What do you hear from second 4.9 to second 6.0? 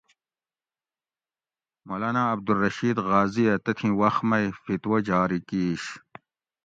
جاری کِیش